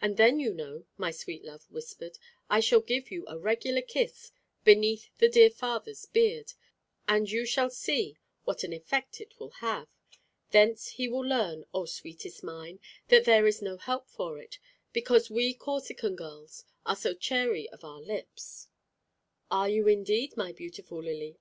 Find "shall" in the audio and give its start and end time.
2.60-2.78